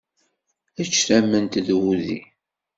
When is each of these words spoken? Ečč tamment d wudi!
Ečč 0.81 0.95
tamment 1.07 1.53
d 1.65 1.67
wudi! 1.79 2.19